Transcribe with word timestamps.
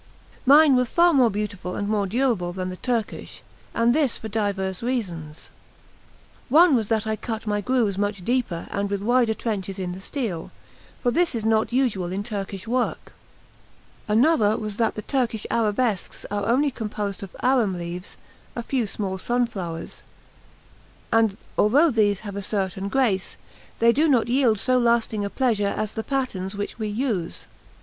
Mine 0.47 0.75
were 0.75 0.85
far 0.85 1.13
more 1.13 1.29
beautiful 1.29 1.75
and 1.75 1.87
more 1.87 2.07
durable 2.07 2.51
than 2.53 2.69
the 2.69 2.75
Turkish, 2.75 3.43
and 3.71 3.93
this 3.93 4.17
for 4.17 4.27
divers 4.29 4.81
reasons. 4.81 5.51
One 6.49 6.73
was 6.75 6.87
that 6.87 7.05
I 7.05 7.15
cut 7.15 7.45
my 7.45 7.61
grooves 7.61 7.99
much 7.99 8.25
deeper 8.25 8.65
and 8.71 8.89
with 8.89 9.03
wider 9.03 9.35
trenches 9.35 9.77
in 9.77 9.91
the 9.91 10.01
steel; 10.01 10.49
for 11.03 11.11
this 11.11 11.35
is 11.35 11.45
not 11.45 11.71
usual 11.71 12.11
in 12.11 12.23
Turkish 12.23 12.67
work. 12.67 13.13
Another 14.07 14.57
was 14.57 14.77
that 14.77 14.95
the 14.95 15.03
Turkish 15.03 15.45
arabesques 15.51 16.25
are 16.31 16.47
only 16.47 16.71
composed 16.71 17.21
of 17.21 17.35
arum 17.43 17.77
leaves 17.77 18.17
a 18.55 18.63
few 18.63 18.87
small 18.87 19.19
sunflowers; 19.19 20.01
and 21.11 21.37
though 21.57 21.91
these 21.91 22.21
have 22.21 22.35
a 22.35 22.41
certain 22.41 22.89
grace, 22.89 23.37
they 23.77 23.91
do 23.91 24.07
not 24.07 24.29
yield 24.29 24.57
so 24.57 24.79
lasting 24.79 25.23
a 25.23 25.29
pleasure 25.29 25.75
as 25.77 25.91
the 25.91 26.01
patterns 26.03 26.55
which 26.55 26.79
we 26.79 26.87
use. 26.87 27.45